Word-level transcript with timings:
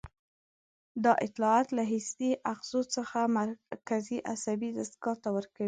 دا 1.03 1.11
اطلاعات 1.27 1.67
له 1.77 1.83
حسي 1.91 2.31
آخذو 2.53 2.81
څخه 2.95 3.19
مرکزي 3.39 4.17
عصبي 4.31 4.69
دستګاه 4.77 5.17
ته 5.23 5.29
ورکوي. 5.35 5.59